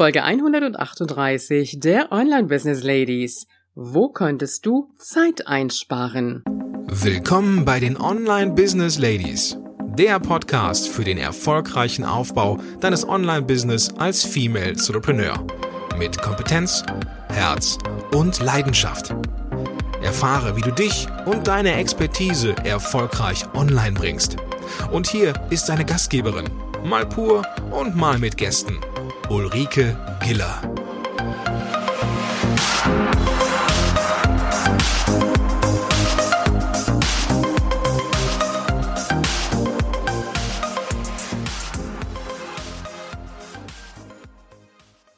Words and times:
Folge 0.00 0.24
138 0.24 1.78
der 1.78 2.10
Online 2.10 2.44
Business 2.44 2.82
Ladies. 2.82 3.46
Wo 3.74 4.08
könntest 4.08 4.64
du 4.64 4.94
Zeit 4.96 5.46
einsparen? 5.46 6.42
Willkommen 6.86 7.66
bei 7.66 7.80
den 7.80 8.00
Online 8.00 8.52
Business 8.52 8.96
Ladies, 8.96 9.58
der 9.98 10.18
Podcast 10.18 10.88
für 10.88 11.04
den 11.04 11.18
erfolgreichen 11.18 12.06
Aufbau 12.06 12.56
deines 12.80 13.06
Online 13.06 13.42
Business 13.42 13.92
als 13.98 14.24
Female 14.24 14.70
Entrepreneur 14.70 15.46
mit 15.98 16.16
Kompetenz, 16.16 16.82
Herz 17.28 17.76
und 18.14 18.40
Leidenschaft. 18.40 19.14
Erfahre, 20.02 20.56
wie 20.56 20.62
du 20.62 20.72
dich 20.72 21.08
und 21.26 21.46
deine 21.46 21.74
Expertise 21.74 22.54
erfolgreich 22.64 23.44
online 23.52 23.92
bringst. 23.92 24.38
Und 24.92 25.08
hier 25.08 25.34
ist 25.50 25.68
deine 25.68 25.84
Gastgeberin, 25.84 26.48
mal 26.86 27.04
pur 27.04 27.42
und 27.70 27.96
mal 27.96 28.18
mit 28.18 28.38
Gästen, 28.38 28.78
Ulrike 29.30 29.96
Giller. 30.24 30.60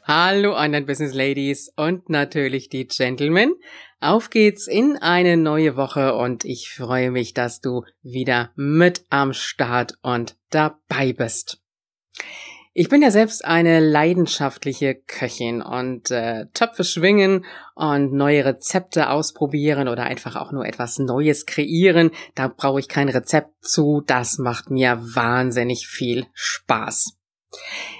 Hallo 0.04 0.54
Online 0.56 0.84
Business 0.84 1.14
Ladies 1.14 1.72
und 1.74 2.10
natürlich 2.10 2.68
die 2.68 2.86
Gentlemen. 2.86 3.54
Auf 4.00 4.28
geht's 4.28 4.66
in 4.66 4.98
eine 4.98 5.38
neue 5.38 5.76
Woche 5.76 6.14
und 6.16 6.44
ich 6.44 6.68
freue 6.68 7.10
mich, 7.10 7.32
dass 7.32 7.62
du 7.62 7.86
wieder 8.02 8.52
mit 8.56 9.06
am 9.08 9.32
Start 9.32 9.94
und 10.02 10.36
dabei 10.50 11.14
bist. 11.14 11.62
Ich 12.74 12.88
bin 12.88 13.02
ja 13.02 13.10
selbst 13.10 13.44
eine 13.44 13.80
leidenschaftliche 13.80 14.94
Köchin 14.94 15.60
und 15.60 16.10
äh, 16.10 16.46
Töpfe 16.54 16.84
schwingen 16.84 17.44
und 17.74 18.14
neue 18.14 18.46
Rezepte 18.46 19.10
ausprobieren 19.10 19.88
oder 19.88 20.04
einfach 20.04 20.36
auch 20.36 20.52
nur 20.52 20.64
etwas 20.64 20.98
Neues 20.98 21.44
kreieren. 21.44 22.12
Da 22.34 22.48
brauche 22.48 22.80
ich 22.80 22.88
kein 22.88 23.10
Rezept 23.10 23.62
zu. 23.62 24.02
Das 24.06 24.38
macht 24.38 24.70
mir 24.70 24.98
wahnsinnig 25.02 25.86
viel 25.86 26.24
Spaß. 26.32 27.18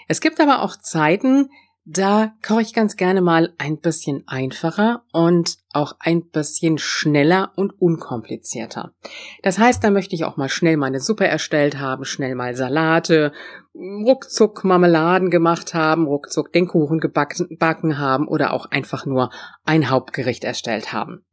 Es 0.09 0.23
gibt 0.23 0.41
aber 0.41 0.63
auch 0.63 0.77
Zeiten, 0.77 1.51
da 1.85 2.33
koche 2.47 2.63
ich 2.63 2.75
ganz 2.75 2.97
gerne 2.97 3.21
mal 3.21 3.53
ein 3.59 3.79
bisschen 3.79 4.23
einfacher 4.27 5.03
und 5.13 5.57
auch 5.73 5.97
ein 5.99 6.29
bisschen 6.29 6.79
schneller 6.79 7.53
und 7.57 7.73
unkomplizierter. 7.81 8.93
Das 9.43 9.59
heißt, 9.59 9.83
da 9.83 9.91
möchte 9.91 10.15
ich 10.15 10.25
auch 10.25 10.37
mal 10.37 10.49
schnell 10.49 10.77
meine 10.77 11.01
Suppe 11.01 11.27
erstellt 11.27 11.79
haben, 11.79 12.05
schnell 12.05 12.37
mal 12.37 12.55
Salate, 12.55 13.33
ruckzuck 13.75 14.65
Marmeladen 14.65 15.31
gemacht 15.31 15.75
haben, 15.75 16.07
ruckzuck 16.07 16.53
den 16.53 16.69
Kuchen 16.69 17.01
gebacken 17.01 17.99
haben 17.99 18.29
oder 18.29 18.53
auch 18.53 18.67
einfach 18.67 19.05
nur 19.05 19.31
ein 19.65 19.91
Hauptgericht 19.91 20.45
erstellt 20.45 20.93
haben. 20.93 21.25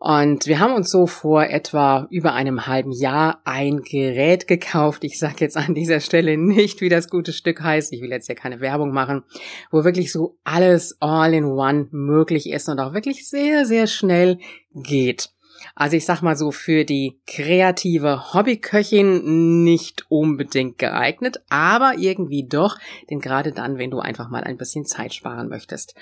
Und 0.00 0.46
wir 0.46 0.60
haben 0.60 0.74
uns 0.74 0.90
so 0.90 1.08
vor 1.08 1.44
etwa 1.44 2.06
über 2.10 2.32
einem 2.32 2.68
halben 2.68 2.92
Jahr 2.92 3.40
ein 3.44 3.82
Gerät 3.82 4.46
gekauft. 4.46 5.02
Ich 5.02 5.18
sage 5.18 5.36
jetzt 5.40 5.56
an 5.56 5.74
dieser 5.74 5.98
Stelle 5.98 6.36
nicht, 6.36 6.80
wie 6.80 6.88
das 6.88 7.10
gute 7.10 7.32
Stück 7.32 7.60
heißt. 7.62 7.92
Ich 7.92 8.00
will 8.00 8.10
jetzt 8.10 8.28
ja 8.28 8.36
keine 8.36 8.60
Werbung 8.60 8.92
machen, 8.92 9.24
wo 9.72 9.84
wirklich 9.84 10.12
so 10.12 10.38
alles 10.44 10.96
all 11.00 11.34
in 11.34 11.46
one 11.46 11.88
möglich 11.90 12.48
ist 12.48 12.68
und 12.68 12.78
auch 12.78 12.94
wirklich 12.94 13.28
sehr, 13.28 13.66
sehr 13.66 13.88
schnell 13.88 14.38
geht. 14.72 15.30
Also 15.74 15.96
ich 15.96 16.04
sag 16.04 16.22
mal 16.22 16.36
so 16.36 16.50
für 16.50 16.84
die 16.84 17.20
kreative 17.26 18.32
Hobbyköchin 18.32 19.64
nicht 19.64 20.06
unbedingt 20.08 20.78
geeignet, 20.78 21.42
aber 21.48 21.94
irgendwie 21.96 22.46
doch, 22.48 22.78
denn 23.10 23.20
gerade 23.20 23.52
dann, 23.52 23.78
wenn 23.78 23.90
du 23.90 24.00
einfach 24.00 24.28
mal 24.28 24.44
ein 24.44 24.56
bisschen 24.56 24.84
Zeit 24.84 25.14
sparen 25.14 25.48
möchtest. 25.48 25.94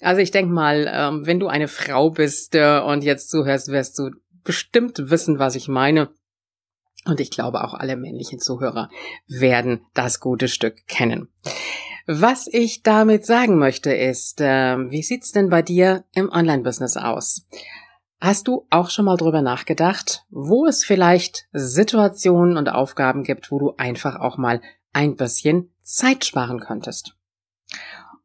Also 0.00 0.20
ich 0.20 0.30
denke 0.30 0.52
mal, 0.52 0.90
ähm, 0.92 1.26
wenn 1.26 1.40
du 1.40 1.46
eine 1.48 1.68
Frau 1.68 2.10
bist 2.10 2.54
äh, 2.54 2.80
und 2.80 3.04
jetzt 3.04 3.30
zuhörst, 3.30 3.68
wirst 3.68 3.98
du 3.98 4.10
bestimmt 4.42 5.10
wissen, 5.10 5.38
was 5.38 5.54
ich 5.54 5.68
meine. 5.68 6.10
Und 7.06 7.20
ich 7.20 7.30
glaube, 7.30 7.64
auch 7.64 7.74
alle 7.74 7.96
männlichen 7.96 8.38
Zuhörer 8.38 8.88
werden 9.26 9.84
das 9.94 10.20
gute 10.20 10.48
Stück 10.48 10.86
kennen. 10.86 11.28
Was 12.06 12.46
ich 12.46 12.82
damit 12.82 13.24
sagen 13.24 13.58
möchte 13.58 13.92
ist, 13.92 14.40
äh, 14.40 14.76
wie 14.90 15.02
sieht's 15.02 15.32
denn 15.32 15.48
bei 15.48 15.62
dir 15.62 16.04
im 16.12 16.30
Online-Business 16.30 16.98
aus? 16.98 17.46
Hast 18.20 18.48
du 18.48 18.66
auch 18.70 18.90
schon 18.90 19.04
mal 19.04 19.16
drüber 19.16 19.42
nachgedacht, 19.42 20.24
wo 20.30 20.66
es 20.66 20.84
vielleicht 20.84 21.46
Situationen 21.52 22.56
und 22.56 22.68
Aufgaben 22.68 23.22
gibt, 23.22 23.50
wo 23.50 23.58
du 23.58 23.74
einfach 23.76 24.16
auch 24.16 24.38
mal 24.38 24.60
ein 24.92 25.16
bisschen 25.16 25.74
Zeit 25.82 26.24
sparen 26.24 26.60
könntest? 26.60 27.16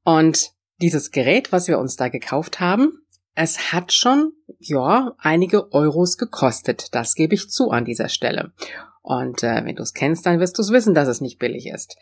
Und 0.04 0.52
dieses 0.82 1.12
Gerät, 1.12 1.52
was 1.52 1.68
wir 1.68 1.80
uns 1.80 1.96
da 1.96 2.08
gekauft 2.08 2.60
haben, 2.60 3.02
es 3.36 3.72
hat 3.72 3.94
schon, 3.94 4.34
ja, 4.60 5.16
einige 5.18 5.72
Euros 5.72 6.18
gekostet. 6.18 6.94
Das 6.94 7.16
gebe 7.16 7.36
ich 7.36 7.50
zu 7.50 7.72
an 7.72 7.86
dieser 7.86 8.10
Stelle. 8.10 8.52
Und 9.02 9.44
äh, 9.44 9.64
wenn 9.66 9.76
du 9.76 9.84
es 9.84 9.94
kennst, 9.94 10.26
dann 10.26 10.40
wirst 10.40 10.58
du 10.58 10.62
es 10.62 10.72
wissen, 10.72 10.94
dass 10.94 11.08
es 11.08 11.22
nicht 11.22 11.40
billig 11.40 11.68
ist. 11.68 11.98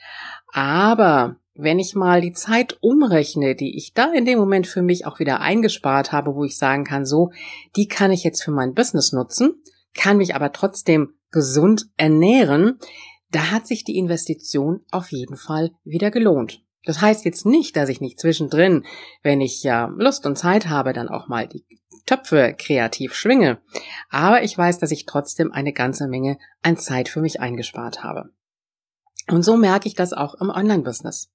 Aber 0.52 1.38
wenn 1.58 1.80
ich 1.80 1.96
mal 1.96 2.22
die 2.22 2.34
Zeit 2.34 2.78
umrechne, 2.82 3.56
die 3.56 3.78
ich 3.78 3.94
da 3.94 4.12
in 4.12 4.26
dem 4.26 4.40
Moment 4.40 4.68
für 4.68 4.82
mich 4.82 5.06
auch 5.06 5.20
wieder 5.20 5.42
eingespart 5.42 6.12
habe, 6.12 6.36
wo 6.36 6.44
ich 6.44 6.58
sagen 6.58 6.84
kann, 6.84 7.06
so, 7.06 7.32
die 7.76 7.88
kann 7.88 8.12
ich 8.12 8.24
jetzt 8.24 8.44
für 8.44 8.52
mein 8.52 8.74
Business 8.74 9.12
nutzen, 9.12 9.62
kann 9.94 10.18
mich 10.18 10.36
aber 10.36 10.52
trotzdem 10.52 11.16
gesund 11.32 11.88
ernähren, 11.98 12.80
da 13.32 13.52
hat 13.52 13.68
sich 13.68 13.84
die 13.84 13.98
Investition 13.98 14.82
auf 14.92 15.12
jeden 15.12 15.36
Fall 15.36 15.72
wieder 15.84 16.12
gelohnt. 16.12 16.64
Das 16.86 17.02
heißt 17.02 17.26
jetzt 17.26 17.46
nicht, 17.46 17.76
dass 17.76 17.90
ich 17.90 18.00
nicht 18.00 18.20
zwischendrin, 18.20 18.86
wenn 19.22 19.42
ich 19.42 19.64
ja 19.64 19.92
Lust 19.98 20.26
und 20.26 20.38
Zeit 20.38 20.70
habe, 20.70 20.94
dann 20.94 21.10
auch 21.10 21.28
mal 21.28 21.48
die 21.48 21.66
Töpfe 22.06 22.56
kreativ 22.58 23.14
schwinge. 23.14 23.60
Aber 24.10 24.44
ich 24.44 24.58
weiß, 24.58 24.80
dass 24.80 24.92
ich 24.92 25.06
trotzdem 25.06 25.52
eine 25.52 25.74
ganze 25.74 26.08
Menge 26.08 26.38
an 26.62 26.78
Zeit 26.78 27.10
für 27.10 27.20
mich 27.20 27.42
eingespart 27.42 28.04
habe. 28.04 28.30
Und 29.30 29.44
so 29.44 29.58
merke 29.58 29.88
ich 29.88 29.96
das 29.96 30.14
auch 30.14 30.36
im 30.36 30.50
Online-Business. 30.50 31.30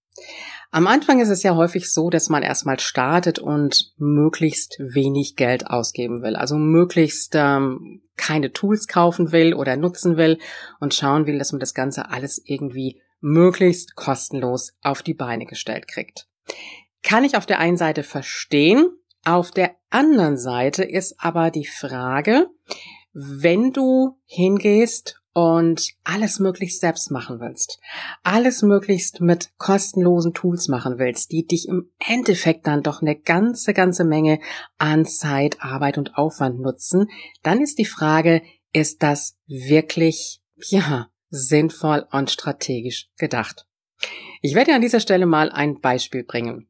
Am 0.70 0.86
Anfang 0.86 1.20
ist 1.20 1.28
es 1.28 1.42
ja 1.42 1.54
häufig 1.54 1.92
so, 1.92 2.08
dass 2.08 2.28
man 2.28 2.42
erstmal 2.42 2.80
startet 2.80 3.38
und 3.38 3.92
möglichst 3.98 4.78
wenig 4.78 5.36
Geld 5.36 5.66
ausgeben 5.66 6.22
will. 6.22 6.34
Also 6.36 6.56
möglichst 6.56 7.34
ähm, 7.34 8.02
keine 8.16 8.52
Tools 8.52 8.86
kaufen 8.86 9.32
will 9.32 9.54
oder 9.54 9.76
nutzen 9.76 10.16
will 10.16 10.38
und 10.80 10.94
schauen 10.94 11.26
will, 11.26 11.38
dass 11.38 11.52
man 11.52 11.60
das 11.60 11.74
Ganze 11.74 12.10
alles 12.10 12.40
irgendwie 12.44 13.00
möglichst 13.20 13.96
kostenlos 13.96 14.72
auf 14.82 15.02
die 15.02 15.14
Beine 15.14 15.46
gestellt 15.46 15.88
kriegt. 15.88 16.26
Kann 17.02 17.24
ich 17.24 17.36
auf 17.36 17.46
der 17.46 17.58
einen 17.58 17.76
Seite 17.76 18.02
verstehen, 18.02 18.86
auf 19.24 19.50
der 19.50 19.76
anderen 19.90 20.36
Seite 20.36 20.84
ist 20.84 21.16
aber 21.18 21.50
die 21.50 21.66
Frage, 21.66 22.48
wenn 23.12 23.72
du 23.72 24.18
hingehst 24.24 25.21
und 25.34 25.92
alles 26.04 26.38
möglichst 26.38 26.80
selbst 26.80 27.10
machen 27.10 27.40
willst, 27.40 27.78
alles 28.22 28.62
möglichst 28.62 29.20
mit 29.20 29.50
kostenlosen 29.58 30.34
Tools 30.34 30.68
machen 30.68 30.98
willst, 30.98 31.32
die 31.32 31.46
dich 31.46 31.68
im 31.68 31.90
Endeffekt 31.98 32.66
dann 32.66 32.82
doch 32.82 33.02
eine 33.02 33.16
ganze, 33.16 33.72
ganze 33.72 34.04
Menge 34.04 34.40
an 34.78 35.06
Zeit, 35.06 35.62
Arbeit 35.62 35.98
und 35.98 36.16
Aufwand 36.16 36.60
nutzen, 36.60 37.08
dann 37.42 37.60
ist 37.60 37.78
die 37.78 37.86
Frage, 37.86 38.42
ist 38.72 39.02
das 39.02 39.36
wirklich, 39.46 40.42
ja, 40.56 41.08
sinnvoll 41.30 42.06
und 42.10 42.30
strategisch 42.30 43.08
gedacht. 43.16 43.66
Ich 44.42 44.54
werde 44.54 44.74
an 44.74 44.82
dieser 44.82 45.00
Stelle 45.00 45.26
mal 45.26 45.50
ein 45.50 45.80
Beispiel 45.80 46.24
bringen. 46.24 46.68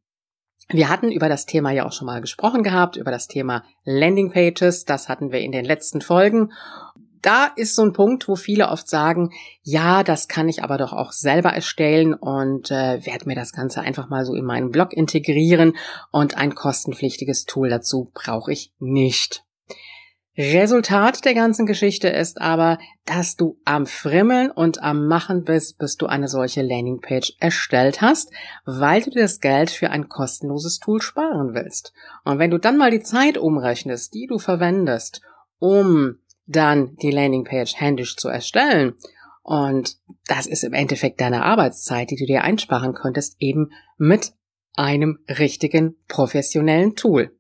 Wir 0.68 0.88
hatten 0.88 1.10
über 1.10 1.28
das 1.28 1.44
Thema 1.44 1.70
ja 1.70 1.84
auch 1.84 1.92
schon 1.92 2.06
mal 2.06 2.20
gesprochen 2.20 2.62
gehabt, 2.62 2.96
über 2.96 3.10
das 3.10 3.26
Thema 3.26 3.64
Landing 3.84 4.32
Pages. 4.32 4.84
Das 4.84 5.08
hatten 5.08 5.32
wir 5.32 5.40
in 5.40 5.52
den 5.52 5.64
letzten 5.64 6.00
Folgen. 6.00 6.52
Da 7.22 7.46
ist 7.54 7.76
so 7.76 7.82
ein 7.82 7.92
Punkt, 7.92 8.26
wo 8.26 8.34
viele 8.34 8.68
oft 8.68 8.88
sagen, 8.88 9.30
ja, 9.62 10.02
das 10.02 10.26
kann 10.26 10.48
ich 10.48 10.64
aber 10.64 10.76
doch 10.76 10.92
auch 10.92 11.12
selber 11.12 11.50
erstellen 11.50 12.14
und 12.14 12.72
äh, 12.72 13.06
werde 13.06 13.26
mir 13.26 13.36
das 13.36 13.52
Ganze 13.52 13.80
einfach 13.80 14.08
mal 14.08 14.24
so 14.24 14.34
in 14.34 14.44
meinen 14.44 14.70
Blog 14.70 14.92
integrieren 14.92 15.76
und 16.10 16.36
ein 16.36 16.56
kostenpflichtiges 16.56 17.44
Tool 17.44 17.70
dazu 17.70 18.10
brauche 18.12 18.52
ich 18.52 18.72
nicht. 18.80 19.44
Resultat 20.36 21.26
der 21.26 21.34
ganzen 21.34 21.66
Geschichte 21.66 22.08
ist 22.08 22.40
aber, 22.40 22.78
dass 23.04 23.36
du 23.36 23.58
am 23.66 23.84
Frimmeln 23.84 24.50
und 24.50 24.82
am 24.82 25.06
Machen 25.06 25.44
bist, 25.44 25.78
bis 25.78 25.98
du 25.98 26.06
eine 26.06 26.26
solche 26.26 26.62
Landingpage 26.62 27.34
erstellt 27.38 28.00
hast, 28.00 28.32
weil 28.64 29.02
du 29.02 29.10
dir 29.10 29.22
das 29.22 29.40
Geld 29.40 29.70
für 29.70 29.90
ein 29.90 30.08
kostenloses 30.08 30.78
Tool 30.78 31.02
sparen 31.02 31.54
willst. 31.54 31.92
Und 32.25 32.38
wenn 32.38 32.50
du 32.50 32.58
dann 32.58 32.78
mal 32.78 32.90
die 32.90 33.02
Zeit 33.02 33.36
umrechnest, 33.36 34.14
die 34.14 34.26
du 34.26 34.38
verwendest, 34.38 35.20
um 35.58 36.16
dann 36.46 36.96
die 36.96 37.10
Landingpage 37.10 37.74
händisch 37.76 38.16
zu 38.16 38.28
erstellen, 38.28 38.94
und 39.42 39.96
das 40.26 40.46
ist 40.46 40.62
im 40.62 40.72
Endeffekt 40.72 41.20
deine 41.20 41.44
Arbeitszeit, 41.44 42.10
die 42.10 42.16
du 42.16 42.26
dir 42.26 42.44
einsparen 42.44 42.94
könntest, 42.94 43.36
eben 43.40 43.72
mit 43.98 44.32
einem 44.74 45.18
richtigen 45.28 45.96
professionellen 46.08 46.94
Tool. 46.94 47.36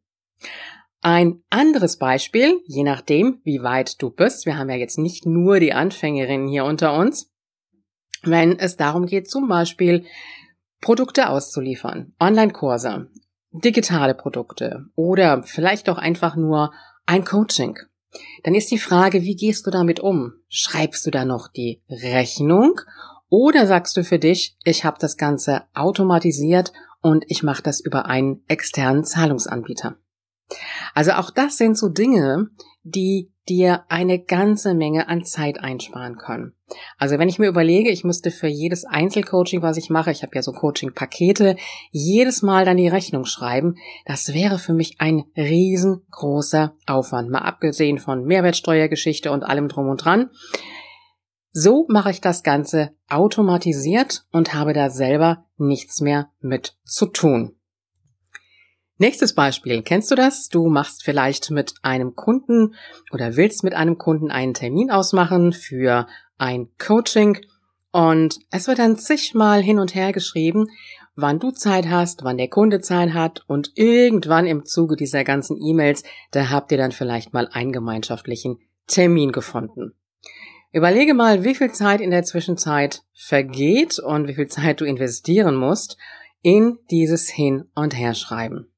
Ein 1.00 1.42
anderes 1.50 1.96
Beispiel, 1.98 2.60
je 2.66 2.84
nachdem, 2.84 3.40
wie 3.44 3.62
weit 3.62 4.00
du 4.02 4.10
bist, 4.10 4.46
wir 4.46 4.56
haben 4.56 4.70
ja 4.70 4.76
jetzt 4.76 4.98
nicht 4.98 5.26
nur 5.26 5.58
die 5.58 5.72
Anfängerinnen 5.72 6.48
hier 6.48 6.64
unter 6.64 6.94
uns, 6.96 7.32
wenn 8.22 8.58
es 8.58 8.76
darum 8.76 9.06
geht, 9.06 9.28
zum 9.28 9.48
Beispiel 9.48 10.04
Produkte 10.80 11.28
auszuliefern, 11.28 12.14
Online-Kurse, 12.20 13.10
digitale 13.50 14.14
Produkte 14.14 14.86
oder 14.94 15.42
vielleicht 15.42 15.88
auch 15.88 15.98
einfach 15.98 16.36
nur 16.36 16.72
ein 17.06 17.24
Coaching. 17.24 17.78
Dann 18.42 18.54
ist 18.54 18.70
die 18.70 18.78
Frage, 18.78 19.22
wie 19.22 19.36
gehst 19.36 19.66
du 19.66 19.70
damit 19.70 20.00
um? 20.00 20.34
Schreibst 20.48 21.06
du 21.06 21.10
da 21.10 21.24
noch 21.24 21.48
die 21.48 21.82
Rechnung 21.88 22.80
oder 23.28 23.66
sagst 23.66 23.96
du 23.96 24.04
für 24.04 24.18
dich, 24.18 24.56
ich 24.64 24.84
habe 24.84 24.98
das 25.00 25.16
Ganze 25.16 25.62
automatisiert 25.74 26.72
und 27.00 27.24
ich 27.28 27.42
mache 27.42 27.62
das 27.62 27.80
über 27.80 28.06
einen 28.06 28.44
externen 28.48 29.04
Zahlungsanbieter? 29.04 29.96
Also 30.94 31.12
auch 31.12 31.30
das 31.30 31.56
sind 31.56 31.78
so 31.78 31.88
Dinge, 31.88 32.50
die 32.82 33.31
dir 33.48 33.84
eine 33.88 34.20
ganze 34.20 34.74
Menge 34.74 35.08
an 35.08 35.24
Zeit 35.24 35.60
einsparen 35.60 36.16
können. 36.16 36.54
Also 36.96 37.18
wenn 37.18 37.28
ich 37.28 37.38
mir 37.38 37.48
überlege, 37.48 37.90
ich 37.90 38.04
müsste 38.04 38.30
für 38.30 38.46
jedes 38.46 38.84
Einzelcoaching, 38.84 39.62
was 39.62 39.76
ich 39.76 39.90
mache, 39.90 40.10
ich 40.10 40.22
habe 40.22 40.34
ja 40.34 40.42
so 40.42 40.52
Coaching-Pakete, 40.52 41.56
jedes 41.90 42.42
Mal 42.42 42.64
dann 42.64 42.76
die 42.76 42.88
Rechnung 42.88 43.24
schreiben, 43.24 43.74
das 44.06 44.32
wäre 44.32 44.58
für 44.58 44.72
mich 44.72 44.96
ein 45.00 45.24
riesengroßer 45.36 46.74
Aufwand, 46.86 47.30
mal 47.30 47.40
abgesehen 47.40 47.98
von 47.98 48.24
Mehrwertsteuergeschichte 48.24 49.32
und 49.32 49.42
allem 49.42 49.68
drum 49.68 49.88
und 49.88 50.04
dran. 50.04 50.30
So 51.50 51.86
mache 51.88 52.10
ich 52.10 52.20
das 52.22 52.42
Ganze 52.42 52.92
automatisiert 53.08 54.24
und 54.32 54.54
habe 54.54 54.72
da 54.72 54.88
selber 54.88 55.44
nichts 55.58 56.00
mehr 56.00 56.30
mit 56.40 56.78
zu 56.84 57.06
tun. 57.06 57.56
Nächstes 59.02 59.34
Beispiel. 59.34 59.82
Kennst 59.82 60.12
du 60.12 60.14
das? 60.14 60.48
Du 60.48 60.68
machst 60.68 61.02
vielleicht 61.02 61.50
mit 61.50 61.74
einem 61.82 62.14
Kunden 62.14 62.76
oder 63.10 63.34
willst 63.34 63.64
mit 63.64 63.74
einem 63.74 63.98
Kunden 63.98 64.30
einen 64.30 64.54
Termin 64.54 64.92
ausmachen 64.92 65.52
für 65.52 66.06
ein 66.38 66.68
Coaching 66.78 67.36
und 67.90 68.38
es 68.52 68.68
wird 68.68 68.78
dann 68.78 68.96
zigmal 68.96 69.60
hin 69.60 69.80
und 69.80 69.96
her 69.96 70.12
geschrieben, 70.12 70.68
wann 71.16 71.40
du 71.40 71.50
Zeit 71.50 71.88
hast, 71.88 72.22
wann 72.22 72.38
der 72.38 72.46
Kunde 72.46 72.80
Zeit 72.80 73.12
hat 73.12 73.42
und 73.48 73.72
irgendwann 73.74 74.46
im 74.46 74.64
Zuge 74.66 74.94
dieser 74.94 75.24
ganzen 75.24 75.60
E-Mails, 75.60 76.04
da 76.30 76.50
habt 76.50 76.70
ihr 76.70 76.78
dann 76.78 76.92
vielleicht 76.92 77.32
mal 77.32 77.48
einen 77.50 77.72
gemeinschaftlichen 77.72 78.60
Termin 78.86 79.32
gefunden. 79.32 79.94
Überlege 80.70 81.14
mal, 81.14 81.42
wie 81.42 81.56
viel 81.56 81.72
Zeit 81.72 82.00
in 82.00 82.12
der 82.12 82.22
Zwischenzeit 82.22 83.02
vergeht 83.12 83.98
und 83.98 84.28
wie 84.28 84.34
viel 84.34 84.46
Zeit 84.46 84.80
du 84.80 84.84
investieren 84.84 85.56
musst 85.56 85.96
in 86.40 86.78
dieses 86.88 87.28
Hin- 87.28 87.64
und 87.74 87.98
Herschreiben. 87.98 88.71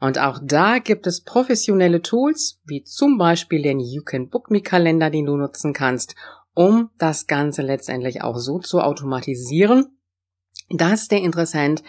Und 0.00 0.18
auch 0.18 0.38
da 0.42 0.78
gibt 0.78 1.06
es 1.06 1.22
professionelle 1.22 2.02
Tools, 2.02 2.60
wie 2.66 2.82
zum 2.82 3.18
Beispiel 3.18 3.62
den 3.62 3.80
You 3.80 4.02
Can 4.02 4.28
Book 4.28 4.50
Me 4.50 4.60
Kalender, 4.60 5.10
den 5.10 5.26
du 5.26 5.36
nutzen 5.36 5.72
kannst, 5.72 6.14
um 6.54 6.90
das 6.98 7.26
Ganze 7.26 7.62
letztendlich 7.62 8.22
auch 8.22 8.38
so 8.38 8.58
zu 8.58 8.80
automatisieren, 8.80 9.96
dass 10.70 11.08
der 11.08 11.20
Interessent 11.20 11.82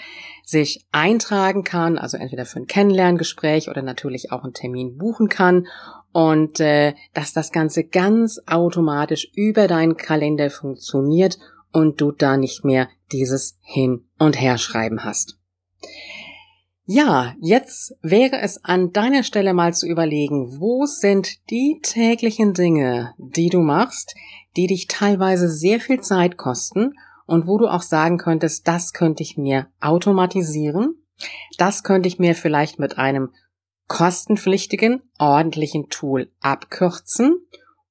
sich 0.46 0.86
eintragen 0.92 1.64
kann, 1.64 1.98
also 1.98 2.18
entweder 2.18 2.46
für 2.46 2.60
ein 2.60 2.68
Kennenlerngespräch 2.68 3.70
oder 3.70 3.82
natürlich 3.82 4.32
auch 4.32 4.44
einen 4.44 4.54
Termin 4.54 4.98
buchen 4.98 5.30
kann 5.30 5.68
und 6.12 6.60
äh, 6.60 6.94
dass 7.14 7.34
das 7.34 7.52
Ganze 7.52 7.84
ganz 7.84 8.40
automatisch 8.46 9.30
über 9.36 9.68
deinen 9.68 9.98
Kalender 9.98 10.50
funktioniert 10.50 11.40
und 11.72 12.00
du 12.02 12.12
da 12.12 12.38
nicht 12.38 12.64
mehr 12.64 12.88
dieses 13.12 13.58
Hin- 13.62 14.06
und 14.18 14.40
Herschreiben 14.40 15.04
hast. 15.04 15.38
Ja, 16.90 17.36
jetzt 17.42 17.98
wäre 18.02 18.40
es 18.40 18.64
an 18.64 18.94
deiner 18.94 19.24
Stelle 19.24 19.54
mal 19.54 19.74
zu 19.74 19.86
überlegen, 19.86 20.62
wo 20.62 20.86
sind 20.86 21.50
die 21.50 21.82
täglichen 21.84 22.54
Dinge, 22.54 23.14
die 23.18 23.50
du 23.50 23.60
machst, 23.60 24.16
die 24.56 24.68
dich 24.68 24.88
teilweise 24.88 25.50
sehr 25.50 25.82
viel 25.82 26.00
Zeit 26.00 26.38
kosten 26.38 26.94
und 27.26 27.46
wo 27.46 27.58
du 27.58 27.68
auch 27.68 27.82
sagen 27.82 28.18
könntest, 28.18 28.70
das 28.70 28.94
könnte 28.94 29.22
ich 29.22 29.36
mir 29.36 29.68
automatisieren, 29.82 30.96
das 31.58 31.84
könnte 31.84 32.08
ich 32.08 32.20
mir 32.20 32.36
vielleicht 32.36 32.80
mit 32.80 32.98
einem 32.98 33.34
kostenpflichtigen, 33.90 35.04
ordentlichen 35.20 35.90
Tool 35.90 36.32
abkürzen 36.40 37.46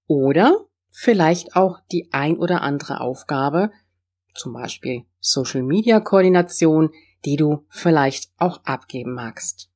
oder 0.07 0.65
vielleicht 0.91 1.55
auch 1.55 1.81
die 1.93 2.09
ein 2.13 2.39
oder 2.39 2.63
andere 2.63 3.03
Aufgabe, 3.03 3.73
zum 4.35 4.55
Beispiel 4.55 5.03
Social 5.21 5.63
Media 5.63 6.01
Koordination, 6.01 6.93
die 7.27 7.37
du 7.37 7.67
vielleicht 7.69 8.31
auch 8.39 8.65
abgeben 8.65 9.13
magst. 9.13 9.69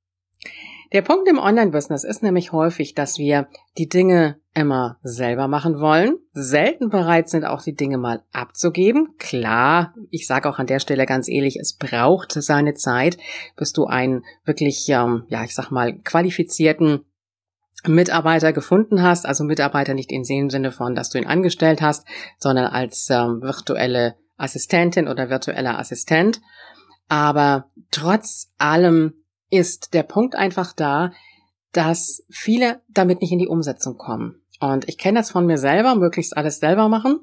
Der 0.93 1.03
Punkt 1.03 1.29
im 1.29 1.39
Online-Business 1.39 2.03
ist 2.03 2.23
nämlich 2.23 2.51
häufig, 2.51 2.95
dass 2.95 3.19
wir 3.19 3.49
die 3.79 3.89
Dinge 3.89 4.41
immer 4.55 4.99
selber 5.03 5.47
machen 5.47 5.79
wollen, 5.79 6.17
selten 6.33 6.89
bereit 6.89 7.29
sind, 7.29 7.45
auch 7.45 7.63
die 7.63 7.77
Dinge 7.77 7.99
mal 7.99 8.25
abzugeben. 8.33 9.15
Klar, 9.19 9.95
ich 10.11 10.27
sage 10.27 10.49
auch 10.49 10.59
an 10.59 10.67
der 10.67 10.81
Stelle 10.81 11.07
ganz 11.07 11.29
ehrlich, 11.29 11.57
es 11.61 11.77
braucht 11.77 12.33
seine 12.33 12.75
Zeit, 12.75 13.19
bis 13.57 13.73
du 13.73 13.85
einen 13.85 14.25
wirklich, 14.45 14.89
ähm, 14.89 15.25
ja, 15.29 15.45
ich 15.45 15.55
sag 15.55 15.71
mal, 15.71 15.97
qualifizierten 15.99 17.05
Mitarbeiter 17.87 18.53
gefunden 18.53 19.03
hast, 19.03 19.27
also 19.27 19.45
Mitarbeiter 19.45 19.95
nicht 19.95 20.11
in 20.11 20.25
dem 20.25 20.51
Sinne 20.51 20.73
von, 20.73 20.97
dass 20.97 21.11
du 21.11 21.19
ihn 21.19 21.27
angestellt 21.27 21.81
hast, 21.81 22.07
sondern 22.39 22.67
als 22.67 23.09
ähm, 23.11 23.43
virtuelle 23.43 24.17
Assistentin 24.37 25.07
oder 25.07 25.31
virtueller 25.31 25.79
Assistent. 25.79 26.41
Aber 27.11 27.67
trotz 27.91 28.53
allem 28.57 29.15
ist 29.51 29.95
der 29.95 30.05
Punkt 30.05 30.37
einfach 30.37 30.73
da, 30.73 31.11
dass 31.73 32.23
viele 32.31 32.83
damit 32.89 33.21
nicht 33.21 33.33
in 33.33 33.41
die 33.41 33.49
Umsetzung 33.49 33.99
kommen. 33.99 34.41
Und 34.61 34.89
ich 34.89 34.97
kenne 34.97 35.19
das 35.19 35.33
von 35.33 35.45
mir 35.45 35.59
selber, 35.59 35.97
möglichst 35.97 36.37
alles 36.37 36.61
selber 36.61 36.89
machen. 36.89 37.19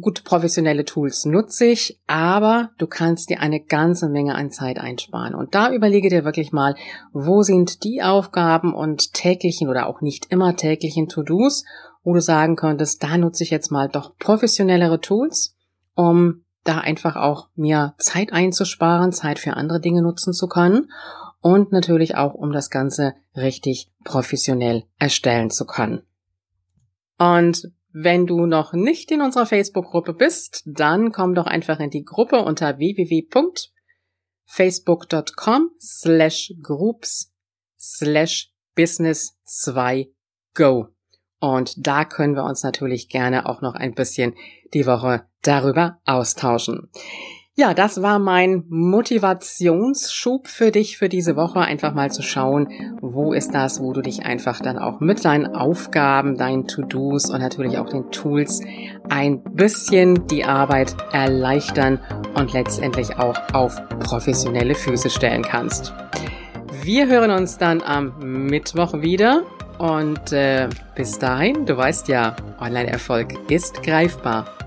Gut, 0.00 0.22
professionelle 0.22 0.84
Tools 0.84 1.24
nutze 1.24 1.66
ich, 1.66 2.00
aber 2.06 2.70
du 2.78 2.86
kannst 2.86 3.28
dir 3.28 3.40
eine 3.40 3.60
ganze 3.60 4.08
Menge 4.08 4.36
an 4.36 4.52
Zeit 4.52 4.78
einsparen. 4.78 5.34
Und 5.34 5.56
da 5.56 5.72
überlege 5.72 6.08
dir 6.08 6.24
wirklich 6.24 6.52
mal, 6.52 6.76
wo 7.12 7.42
sind 7.42 7.82
die 7.82 8.02
Aufgaben 8.02 8.72
und 8.72 9.14
täglichen 9.14 9.68
oder 9.68 9.88
auch 9.88 10.00
nicht 10.00 10.26
immer 10.30 10.54
täglichen 10.54 11.08
To-Dos, 11.08 11.64
wo 12.04 12.14
du 12.14 12.20
sagen 12.20 12.54
könntest, 12.54 13.02
da 13.02 13.18
nutze 13.18 13.42
ich 13.42 13.50
jetzt 13.50 13.72
mal 13.72 13.88
doch 13.88 14.16
professionellere 14.16 15.00
Tools, 15.00 15.56
um 15.96 16.44
da 16.68 16.78
einfach 16.78 17.16
auch 17.16 17.48
mir 17.54 17.94
Zeit 17.98 18.32
einzusparen, 18.32 19.12
Zeit 19.12 19.38
für 19.38 19.54
andere 19.54 19.80
Dinge 19.80 20.02
nutzen 20.02 20.32
zu 20.32 20.48
können 20.48 20.90
und 21.40 21.70
natürlich 21.72 22.16
auch, 22.16 22.34
um 22.34 22.52
das 22.52 22.70
Ganze 22.70 23.14
richtig 23.36 23.92
professionell 24.04 24.84
erstellen 24.98 25.50
zu 25.50 25.66
können. 25.66 26.02
Und 27.18 27.70
wenn 27.92 28.26
du 28.26 28.46
noch 28.46 28.72
nicht 28.74 29.10
in 29.10 29.22
unserer 29.22 29.46
Facebook-Gruppe 29.46 30.12
bist, 30.12 30.62
dann 30.66 31.10
komm 31.12 31.34
doch 31.34 31.46
einfach 31.46 31.80
in 31.80 31.88
die 31.90 32.04
Gruppe 32.04 32.42
unter 32.42 32.78
www.facebook.com 32.78 35.70
slash 35.80 36.52
groups 36.62 37.32
slash 37.78 38.52
business 38.74 39.38
2 39.44 40.10
go. 40.52 40.88
Und 41.38 41.86
da 41.86 42.04
können 42.04 42.34
wir 42.34 42.44
uns 42.44 42.62
natürlich 42.62 43.08
gerne 43.08 43.48
auch 43.48 43.62
noch 43.62 43.74
ein 43.74 43.94
bisschen 43.94 44.34
die 44.74 44.86
Woche 44.86 45.26
darüber 45.46 45.98
austauschen. 46.04 46.88
Ja, 47.58 47.72
das 47.72 48.02
war 48.02 48.18
mein 48.18 48.64
Motivationsschub 48.68 50.46
für 50.46 50.70
dich 50.70 50.98
für 50.98 51.08
diese 51.08 51.36
Woche, 51.36 51.60
einfach 51.60 51.94
mal 51.94 52.10
zu 52.10 52.20
schauen, 52.20 52.68
wo 53.00 53.32
ist 53.32 53.54
das, 53.54 53.80
wo 53.80 53.94
du 53.94 54.02
dich 54.02 54.26
einfach 54.26 54.60
dann 54.60 54.78
auch 54.78 55.00
mit 55.00 55.24
deinen 55.24 55.46
Aufgaben, 55.46 56.36
deinen 56.36 56.66
To-Dos 56.66 57.30
und 57.30 57.40
natürlich 57.40 57.78
auch 57.78 57.88
den 57.88 58.10
Tools 58.10 58.60
ein 59.08 59.42
bisschen 59.42 60.26
die 60.26 60.44
Arbeit 60.44 60.96
erleichtern 61.12 61.98
und 62.34 62.52
letztendlich 62.52 63.16
auch 63.16 63.38
auf 63.54 63.80
professionelle 64.00 64.74
Füße 64.74 65.08
stellen 65.08 65.40
kannst. 65.40 65.94
Wir 66.82 67.06
hören 67.06 67.30
uns 67.30 67.56
dann 67.56 67.80
am 67.80 68.18
Mittwoch 68.18 69.00
wieder 69.00 69.44
und 69.78 70.30
äh, 70.30 70.68
bis 70.94 71.18
dahin, 71.18 71.64
du 71.64 71.74
weißt 71.74 72.08
ja, 72.08 72.36
Online-Erfolg 72.60 73.50
ist 73.50 73.82
greifbar, 73.82 74.55